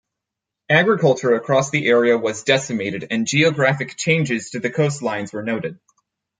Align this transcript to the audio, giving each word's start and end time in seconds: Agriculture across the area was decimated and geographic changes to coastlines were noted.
Agriculture 0.69 1.35
across 1.35 1.69
the 1.69 1.85
area 1.85 2.17
was 2.17 2.43
decimated 2.43 3.05
and 3.11 3.27
geographic 3.27 3.95
changes 3.97 4.49
to 4.49 4.59
coastlines 4.59 5.31
were 5.31 5.43
noted. 5.43 5.77